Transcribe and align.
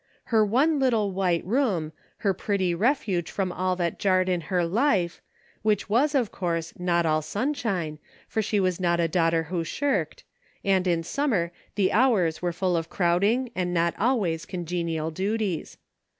Her 0.33 0.43
one 0.43 0.79
little 0.79 1.11
white 1.11 1.45
room, 1.45 1.91
her 2.25 2.33
pretty 2.33 2.73
refuge 2.73 3.29
from 3.29 3.51
all 3.51 3.75
that 3.75 3.99
jarred 3.99 4.29
in 4.29 4.41
her 4.49 4.65
life, 4.65 5.21
which 5.61 5.91
was, 5.91 6.15
of 6.15 6.31
course, 6.31 6.73
not 6.79 7.05
all 7.05 7.21
sunshine, 7.21 7.99
for 8.27 8.41
she 8.41 8.59
was 8.59 8.79
not 8.79 8.99
a 8.99 9.07
daughter 9.07 9.43
who 9.43 9.53
2/8 9.53 9.53
A" 9.53 9.53
PROVIDENCE." 9.61 9.67
shirked, 9.67 10.23
and, 10.65 10.87
in 10.87 11.03
summer, 11.03 11.51
the 11.75 11.91
hours 11.91 12.41
were 12.41 12.51
full 12.51 12.75
of 12.75 12.89
crowding 12.89 13.51
and 13.53 13.75
not 13.75 13.93
always 13.99 14.47
congenial 14.47 15.11
duties. 15.11 15.77